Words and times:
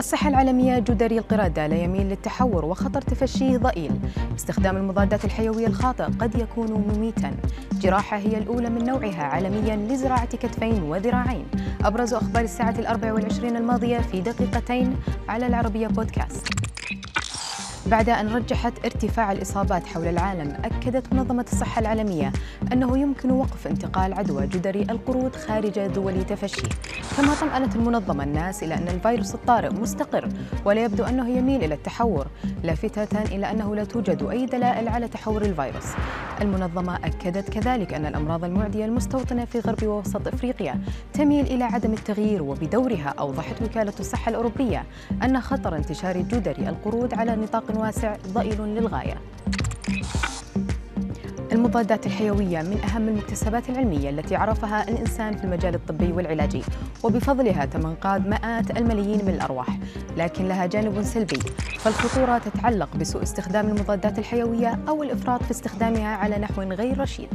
الصحة 0.00 0.28
العالمية 0.28 0.78
جدري 0.78 1.18
القردة 1.18 1.66
لا 1.66 1.76
يميل 1.76 2.06
للتحور 2.06 2.64
وخطر 2.64 3.00
تفشيه 3.02 3.56
ضئيل. 3.56 3.92
استخدام 4.36 4.76
المضادات 4.76 5.24
الحيوية 5.24 5.66
الخاطئ 5.66 6.04
قد 6.04 6.34
يكون 6.34 6.72
مميتا. 6.72 7.32
جراحة 7.80 8.16
هي 8.16 8.38
الأولى 8.38 8.70
من 8.70 8.84
نوعها 8.84 9.22
عالميا 9.22 9.76
لزراعة 9.76 10.36
كتفين 10.36 10.82
وذراعين. 10.82 11.46
أبرز 11.84 12.14
أخبار 12.14 12.44
الساعة 12.44 12.74
الأربع 12.78 13.12
والعشرين 13.12 13.56
الماضية 13.56 13.98
في 13.98 14.20
دقيقتين 14.20 14.96
على 15.28 15.46
العربية 15.46 15.86
بودكاست. 15.86 16.59
بعد 17.90 18.08
أن 18.08 18.28
رجحت 18.34 18.72
ارتفاع 18.84 19.32
الإصابات 19.32 19.86
حول 19.86 20.06
العالم 20.06 20.56
أكدت 20.64 21.12
منظمة 21.12 21.44
الصحة 21.52 21.80
العالمية 21.80 22.32
أنه 22.72 22.98
يمكن 22.98 23.30
وقف 23.30 23.66
انتقال 23.66 24.12
عدوى 24.14 24.46
جدري 24.46 24.82
القرود 24.82 25.36
خارج 25.36 25.86
دول 25.86 26.24
تفشيه 26.26 26.68
كما 27.16 27.34
طمأنت 27.40 27.76
المنظمة 27.76 28.24
الناس 28.24 28.62
إلى 28.62 28.74
أن 28.74 28.88
الفيروس 28.88 29.34
الطارئ 29.34 29.70
مستقر 29.70 30.28
ولا 30.64 30.84
يبدو 30.84 31.04
أنه 31.04 31.28
يميل 31.28 31.64
إلى 31.64 31.74
التحور 31.74 32.26
لافتة 32.62 33.22
إلى 33.22 33.50
أنه 33.50 33.76
لا 33.76 33.84
توجد 33.84 34.22
أي 34.22 34.46
دلائل 34.46 34.88
على 34.88 35.08
تحور 35.08 35.42
الفيروس. 35.42 35.86
المنظمة 36.40 36.96
أكدت 36.96 37.50
كذلك 37.50 37.94
أن 37.94 38.06
الأمراض 38.06 38.44
المعدية 38.44 38.84
المستوطنة 38.84 39.44
في 39.44 39.60
غرب 39.60 39.82
ووسط 39.84 40.28
إفريقيا 40.28 40.80
تميل 41.12 41.46
إلى 41.46 41.64
عدم 41.64 41.92
التغيير 41.92 42.42
وبدورها 42.42 43.14
أوضحت 43.18 43.62
وكالة 43.62 43.92
الصحة 44.00 44.30
الأوروبية 44.30 44.84
أن 45.22 45.40
خطر 45.40 45.76
انتشار 45.76 46.16
جدري 46.16 46.68
القرود 46.68 47.14
على 47.14 47.36
نطاق 47.36 47.64
واسع 47.76 48.16
ضئيل 48.32 48.60
للغاية. 48.60 49.20
المضادات 51.52 52.06
الحيوية 52.06 52.62
من 52.62 52.80
أهم 52.84 53.08
المكتسبات 53.08 53.68
العلمية 53.70 54.10
التي 54.10 54.36
عرفها 54.36 54.88
الإنسان 54.88 55.36
في 55.36 55.44
المجال 55.44 55.74
الطبي 55.74 56.12
والعلاجي 56.12 56.62
وبفضلها 57.02 57.64
تم 57.64 57.86
إنقاذ 57.86 58.28
مئات 58.28 58.70
الملايين 58.70 59.24
من 59.24 59.34
الأرواح 59.34 59.78
لكن 60.16 60.48
لها 60.48 60.66
جانب 60.66 61.02
سلبي 61.02 61.38
فالخطورة 61.78 62.38
تتعلق 62.38 62.96
بسوء 62.96 63.22
استخدام 63.22 63.68
المضادات 63.68 64.18
الحيوية 64.18 64.78
أو 64.88 65.02
الإفراط 65.02 65.42
في 65.42 65.50
استخدامها 65.50 66.16
على 66.16 66.38
نحو 66.38 66.62
غير 66.62 67.00
رشيد 67.00 67.28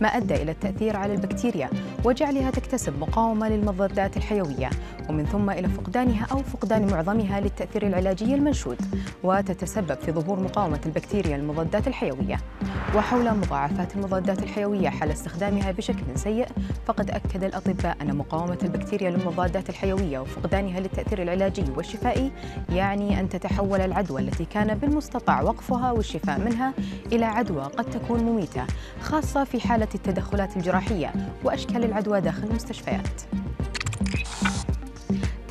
ما 0.00 0.08
أدى 0.08 0.34
إلى 0.34 0.50
التأثير 0.50 0.96
على 0.96 1.14
البكتيريا 1.14 1.70
وجعلها 2.04 2.50
تكتسب 2.50 2.98
مقاومة 2.98 3.48
للمضادات 3.48 4.16
الحيوية. 4.16 4.70
ومن 5.08 5.24
ثم 5.24 5.50
إلى 5.50 5.68
فقدانها 5.68 6.26
أو 6.32 6.42
فقدان 6.42 6.90
معظمها 6.90 7.40
للتأثير 7.40 7.86
العلاجي 7.86 8.34
المنشود 8.34 8.78
وتتسبب 9.22 9.94
في 9.94 10.12
ظهور 10.12 10.40
مقاومة 10.40 10.80
البكتيريا 10.86 11.36
للمضادات 11.36 11.88
الحيوية. 11.88 12.38
وحول 12.96 13.36
مضاعفات 13.36 13.96
المضادات 13.96 14.42
الحيوية 14.42 14.88
حال 14.88 15.10
استخدامها 15.10 15.70
بشكل 15.70 16.02
سيء 16.14 16.46
فقد 16.86 17.10
أكد 17.10 17.44
الأطباء 17.44 17.96
أن 18.02 18.16
مقاومة 18.16 18.58
البكتيريا 18.62 19.10
للمضادات 19.10 19.68
الحيوية 19.68 20.18
وفقدانها 20.18 20.80
للتأثير 20.80 21.22
العلاجي 21.22 21.64
والشفائي 21.76 22.32
يعني 22.70 23.20
أن 23.20 23.28
تتحول 23.28 23.80
العدوى 23.80 24.20
التي 24.20 24.44
كان 24.44 24.74
بالمستطاع 24.74 25.42
وقفها 25.42 25.92
والشفاء 25.92 26.40
منها 26.40 26.72
إلى 27.12 27.24
عدوى 27.24 27.62
قد 27.62 27.84
تكون 27.84 28.24
مميتة 28.24 28.64
خاصة 29.02 29.44
في 29.44 29.60
حالة 29.60 29.88
التدخلات 29.94 30.56
الجراحية 30.56 31.12
وأشكال 31.44 31.84
العدوى 31.84 32.20
داخل 32.20 32.44
المستشفيات. 32.44 33.22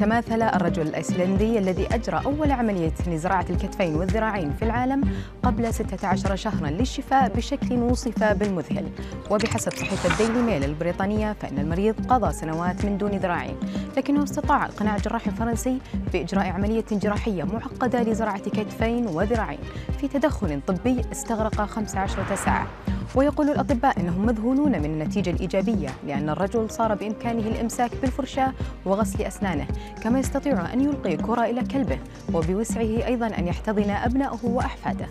تماثل 0.02 0.42
الرجل 0.42 0.82
الأيسلندي 0.82 1.60
الذي 1.60 1.88
أجرى 1.96 2.22
أول 2.26 2.52
عملية 2.52 2.94
لزراعة 3.08 3.46
الكتفين 3.50 3.96
والذراعين 3.96 4.54
في 4.54 4.66
العالم 4.66 5.02
قبل 5.44 5.74
16 5.74 6.36
شهرا 6.36 6.70
للشفاء 6.70 7.30
بشكل 7.36 7.76
وصف 7.76 8.24
بالمذهل. 8.24 8.90
وبحسب 9.32 9.72
صحيفة 9.72 10.18
ديلي 10.18 10.42
ميل 10.42 10.64
البريطانية 10.64 11.34
فإن 11.34 11.60
المريض 11.60 11.96
قضى 12.08 12.34
سنوات 12.34 12.86
من 12.86 12.98
دون 12.98 13.12
ذراعين 13.12 13.56
لكنه 13.98 14.24
استطاع 14.24 14.66
إقناع 14.66 14.98
جراح 14.98 15.30
فرنسي 15.30 15.80
بإجراء 16.14 16.50
عملية 16.50 16.86
جراحية 16.92 17.44
معقدة 17.44 18.04
لزراعة 18.04 18.50
كتفين 18.50 19.08
وذراعين 19.08 19.60
في 20.00 20.08
تدخل 20.08 20.62
طبي 20.68 21.02
استغرق 21.12 21.62
15 21.62 22.36
ساعة. 22.36 22.68
ويقول 23.16 23.50
الأطباء 23.50 24.00
أنهم 24.00 24.26
مذهولون 24.26 24.72
من 24.72 24.86
النتيجة 24.86 25.30
الإيجابية 25.30 25.90
لأن 26.08 26.30
الرجل 26.30 26.70
صار 26.70 26.96
بإمكانه 26.96 27.48
الإمساك 27.48 27.92
بالفرشاة 28.02 28.54
وغسل 28.86 29.22
أسنانه 29.22 29.68
كما 30.04 30.20
يستطيع 30.20 30.74
أن 30.74 30.82
يلقي 30.82 31.18
كرة 31.18 31.46
إلى 31.46 31.62
كلبه 31.62 32.00
وبوسعه 32.34 33.06
أيضا 33.06 33.28
أن 33.28 33.48
يحتضن 33.48 33.90
أبنائه 33.90 34.40
وأحفاده. 34.44 35.08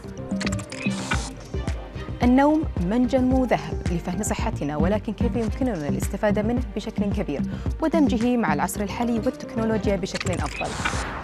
النوم 2.23 2.63
منجم 2.87 3.45
ذهب 3.45 3.83
لفهم 3.91 4.23
صحتنا 4.23 4.77
ولكن 4.77 5.13
كيف 5.13 5.37
يمكننا 5.37 5.89
الاستفادة 5.89 6.43
منه 6.43 6.63
بشكل 6.77 7.05
كبير؟ 7.05 7.43
ودمجه 7.83 8.37
مع 8.37 8.55
العصر 8.55 8.81
الحالي 8.81 9.13
والتكنولوجيا 9.13 9.97
بشكل 9.97 10.33
أفضل. 10.33 10.71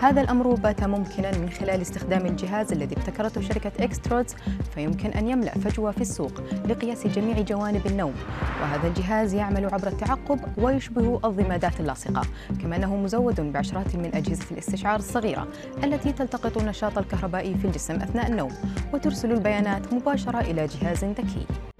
هذا 0.00 0.20
الأمر 0.20 0.54
بات 0.54 0.84
ممكنا 0.84 1.38
من 1.38 1.50
خلال 1.50 1.80
استخدام 1.80 2.26
الجهاز 2.26 2.72
الذي 2.72 2.96
ابتكرته 2.96 3.40
شركة 3.40 3.72
إكسترودز 3.80 4.34
فيمكن 4.74 5.10
أن 5.10 5.28
يملأ 5.28 5.50
فجوة 5.50 5.90
في 5.90 6.00
السوق 6.00 6.32
لقياس 6.68 7.06
جميع 7.06 7.40
جوانب 7.40 7.86
النوم. 7.86 8.14
وهذا 8.62 8.88
الجهاز 8.88 9.34
يعمل 9.34 9.64
عبر 9.64 9.88
التعقب 9.88 10.40
ويشبه 10.58 11.20
الضمادات 11.24 11.80
اللاصقة 11.80 12.22
كما 12.62 12.76
أنه 12.76 12.96
مزود 12.96 13.52
بعشرات 13.52 13.96
من 13.96 14.14
أجهزة 14.14 14.44
الاستشعار 14.50 14.98
الصغيرة 14.98 15.48
التي 15.84 16.12
تلتقط 16.12 16.58
النشاط 16.58 16.98
الكهربائي 16.98 17.54
في 17.54 17.64
الجسم 17.64 17.94
أثناء 17.94 18.26
النوم. 18.26 18.52
وترسل 18.94 19.32
البيانات 19.32 19.94
مباشرة 19.94 20.40
إلى 20.40 20.66
جهاز 20.66 20.85
using 20.90 21.14
the 21.14 21.22
key. 21.22 21.75